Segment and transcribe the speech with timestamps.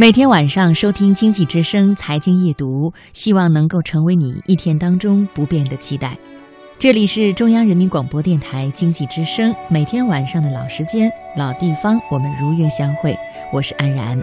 [0.00, 6.16] 每天晚上收听《经济之声》财经夜读，希望能够成为你一天当中不变的期待。
[6.78, 13.12] 这里是中央人民广播电台经济之声，每天晚上的老时间、老地方，我们如约相会。
[13.52, 14.22] 我是安然。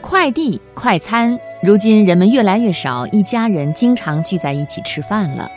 [0.00, 5.50] 快递、快餐，如今人们越来越少一家人经常聚在一起吃饭了。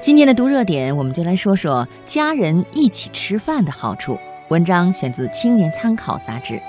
[0.00, 4.18] 今天的读热点，我们就来说说家人一起吃饭的好处。
[4.48, 6.60] 文章选自《青年参考》杂志。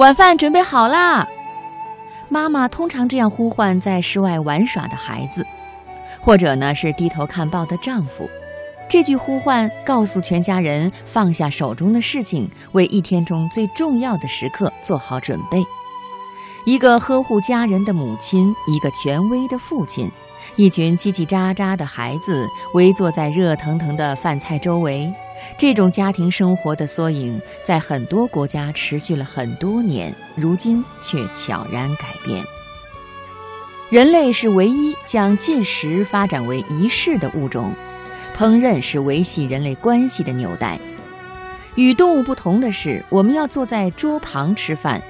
[0.00, 1.28] 晚饭准备好啦！
[2.30, 5.46] 妈妈通常这样呼唤在室外玩耍的孩子，
[6.18, 8.26] 或者呢是低头看报的丈夫。
[8.88, 15.62] 这句呼唤告诉全家人放下手中的事情，为一天中最重要的时刻做好准备。
[16.64, 20.10] 一个呵护家人的母亲，一个权威的父亲，
[20.56, 25.12] 一群叽叽喳喳的孩子围坐在热腾腾的饭菜周围。
[25.56, 32.44] 这种家庭生活的缩影，在很多国家持续了很多年，如今却悄然改变。
[33.90, 37.72] 人类是唯一将进食发展为仪式的物种，
[38.36, 40.78] 烹饪是维系人类关系的纽带。
[41.74, 45.02] 与动物不同的是，我们要坐在桌旁吃饭。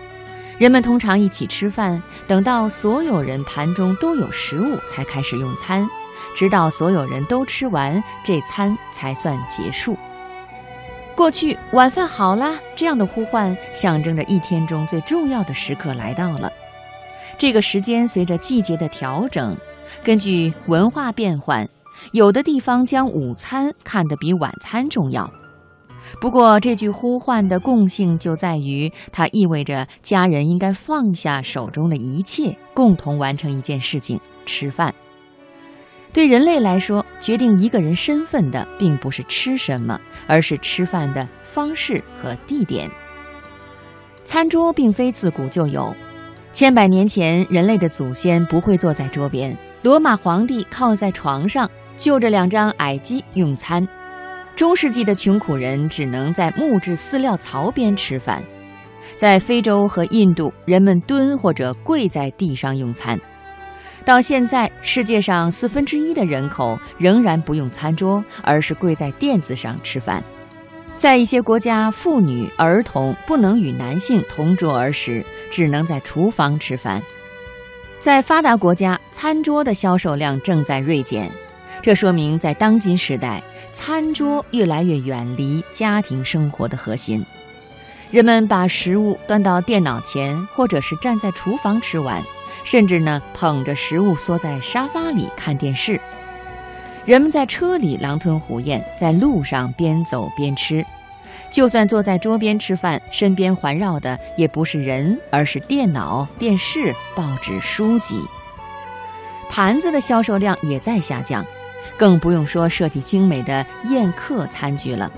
[0.58, 5.89] 人们通常一起吃饭，等到所有人盘中都有食物，才开始用餐，
[6.34, 9.97] 直到所有人都吃完，这餐才算结束。
[11.21, 16.51] 过去晚饭好啦，这样的呼唤象征着一天中最重要的时刻来到了。
[17.37, 19.55] 这个时间随着季节的调整，
[20.03, 21.69] 根据文化变换，
[22.13, 25.31] 有的地方将午餐看得比晚餐重要。
[26.23, 34.95] 不过，这句呼唤的共性就在于，它意味着家人应该放下手中的一切，共同完成一件事情——吃饭。
[36.12, 42.91] 对人类来说，决定一个人身份的并不是吃什么，而是吃饭的方式和地点。
[44.25, 45.94] 餐桌并非自古就有，
[46.52, 49.56] 千百年前，人类的祖先不会坐在桌边。
[49.83, 53.86] 罗马皇帝靠在床上，就着两张矮几用餐。
[54.56, 58.42] 中世纪的穷苦人只能在木质饲料槽边吃饭。
[59.17, 63.18] 在非洲和印度，人们蹲或者跪在地上用餐。
[64.05, 70.22] 到现在，世界上四分之一的人口仍然不用餐桌，而是跪在垫子上吃饭。
[70.96, 77.02] 在一些国家，妇女、儿童不能与男性同桌而食，只能在厨房吃饭。
[77.98, 81.30] 在发达国家，餐桌的销售量正在锐减，
[81.82, 87.24] 这说明在当今时代，餐桌越来越远离家庭生活的核心。
[88.11, 92.22] 人们把食物端到电脑前，或者是站在厨房吃完。
[92.64, 96.00] 甚至呢，捧着食物缩在沙发里看电视。
[97.06, 100.84] 人们在车里狼吞虎咽，在路上边走边吃。
[101.50, 108.20] 就算坐在桌边吃饭，身边环绕的也不是人，而是电脑、电视、报纸、书籍。
[109.48, 111.44] 盘子的销售量也在下降，
[111.96, 115.11] 更不用说设计精美的宴客餐具了。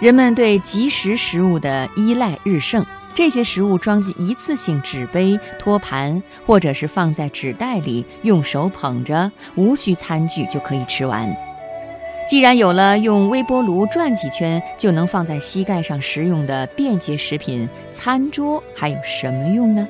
[0.00, 2.84] 人们对即食食物的依赖日盛。
[3.14, 11.28] 这些食物装进一次性纸杯、托盘，或者是放在纸袋里，用手捧着，无需餐具就可以吃完。
[12.28, 19.86] 既然有了用微波炉转几圈就能放在膝盖上食用的便捷食品，餐桌还有什么用呢？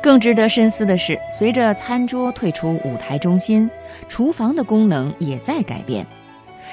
[0.00, 3.68] 更值得深思的是，随着餐桌退出舞台中心，
[4.08, 6.06] 厨房的功能也在改变。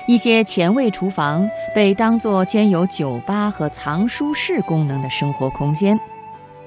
[0.07, 5.99] 一些前卫厨房被当作兼有酒吧和藏书室功能的生活空间。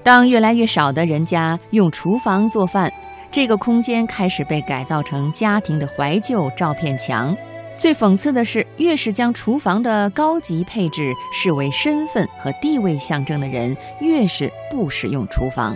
[0.02, 2.92] 当越来越少的人家用厨房做饭，
[3.30, 7.36] 这个空间开始被改造成家庭的怀旧照片墙。
[7.76, 15.74] 最讽刺的是，越是将厨房的高级配置视为身份和地位象征的人，越是不使用厨房。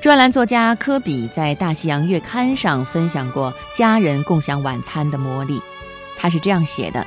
[0.00, 5.60] 专栏作家科比在《大西洋月刊》上分享过家人共享晚餐的魔力。
[6.24, 7.06] 他是这样写的：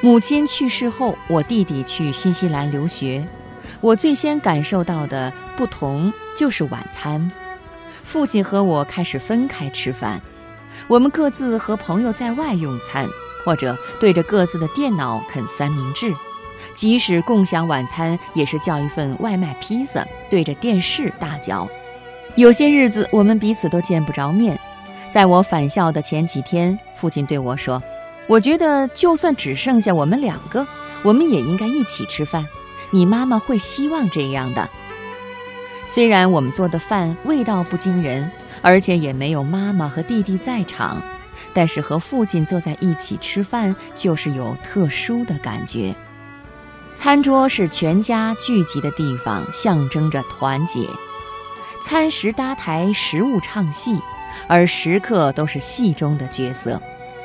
[0.00, 3.24] 母亲去世后，我弟弟去新西兰留学。
[3.80, 7.30] 我最先感受到的不同就是晚餐。
[8.02, 10.20] 父亲和我开始分开吃饭，
[10.88, 13.06] 我们各自和朋友在外用餐，
[13.44, 16.12] 或者对着各自的电脑啃三明治。
[16.74, 21.68] 即使共享晚餐，也是叫一份外卖披萨，对着电视大嚼。
[22.34, 24.58] 有些日子，我们彼此都见不着面。
[25.10, 27.80] 在我返校的前几天，父亲对我说。
[28.28, 30.66] 我觉得，就算只剩下我们两个，
[31.02, 32.46] 我们也应该一起吃饭。
[32.90, 34.68] 你妈妈会希望这样的。
[35.86, 38.30] 虽然我们做的饭味道不惊人，
[38.60, 41.02] 而且也没有妈妈和弟弟在场，
[41.54, 45.94] 但是和父亲坐在一起吃饭，就是有特殊的感觉。
[46.94, 50.86] 餐桌是全家聚集的地方，象征着团结。
[51.80, 53.98] 餐食搭台，食物唱戏，
[54.46, 56.78] 而食客都是戏中的角色。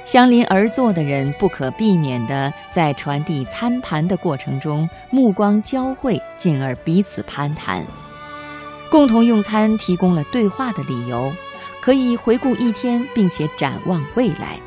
[0.03, 7.85] 相邻而坐的人不可避免地在传递餐盘的过程中目光交汇，进而彼此攀谈。
[8.89, 11.31] 共同用餐提供了对话的理由，
[11.81, 14.59] 可以回顾一天，并且展望未来。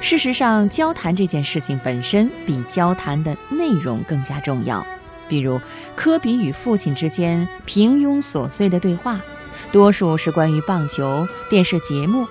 [0.00, 4.84] 事实上，交谈这件事情本身比交谈的内容更加重要。
[5.28, 5.60] 比如，
[5.94, 9.20] 科比与父亲之间平庸琐碎的对话，
[9.70, 12.26] 多数是关于棒球、电视节目，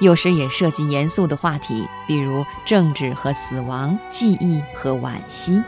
[0.00, 5.62] 有时也涉及严肃的话题，比如政治和死亡、记忆和惋惜。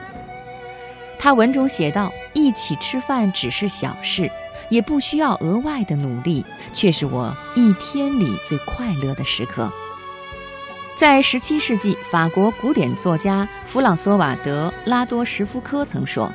[1.19, 4.31] 他文中写道：“一起吃饭只是小事，
[4.69, 9.70] 也不需要额外的努力，却是我一天里最快乐的时刻。”
[10.94, 16.32] 在17世纪，法国古典作家弗朗索瓦·德拉多什夫科曾说：“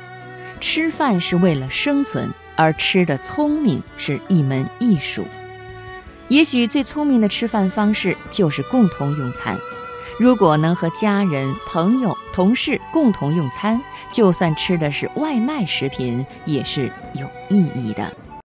[0.60, 5.24] 吃饭是为了生存，而吃的聪明是一门艺术。
[6.32, 9.54] 也许最聪明的吃饭方式就是共同用餐。
[10.18, 13.78] 如果能和家人、朋友、同事共同用餐，
[14.10, 18.10] 就算吃的是外卖食品，也是有意义的。”